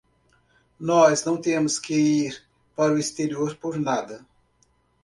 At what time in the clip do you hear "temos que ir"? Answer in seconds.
1.39-2.43